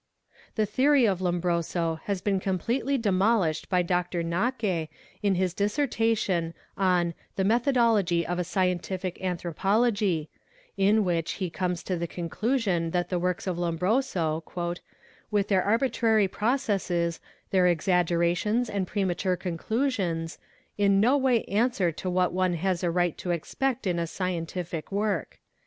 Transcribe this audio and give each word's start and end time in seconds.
The 0.55 0.65
theory 0.65 1.05
of 1.05 1.21
Lombroso 1.21 1.99
has 2.05 2.21
been 2.21 2.39
completely 2.39 2.97
demolished 2.97 3.69
by 3.69 3.83
Dr. 3.83 4.23
Néicke 4.23 4.89
in 5.21 5.35
his 5.35 5.53
dissertation 5.53 6.55
on 6.75 7.13
'The 7.35 7.43
methodology 7.43 8.25
of 8.25 8.39
a 8.39 8.43
scientific 8.43 9.19
anthro 9.19 9.55
pology 9.55 10.21
8" 10.75 10.87
in 10.87 11.05
which 11.05 11.33
he 11.33 11.51
comes 11.51 11.83
to 11.83 11.95
the 11.97 12.07
conclusion 12.07 12.89
that 12.89 13.09
the 13.09 13.19
works 13.19 13.45
of 13.45 13.59
Lombroso,"' 13.59 14.43
with 15.29 15.49
their 15.49 15.61
arbitrary 15.63 16.27
processes, 16.27 17.19
their 17.51 17.67
exaggerations 17.67 18.71
and 18.71 18.87
premature 18.87 19.37
conclusions, 19.37 20.39
in 20.79 20.99
no 20.99 21.15
way 21.15 21.43
answer 21.43 21.91
to 21.91 22.09
what 22.09 22.33
one 22.33 22.53
has 22.55 22.83
a 22.83 22.89
right 22.89 23.15
to 23.19 23.29
expect 23.29 23.85
in 23.85 23.99
a 23.99 24.07
scientific 24.07 24.91
work." 24.91 25.37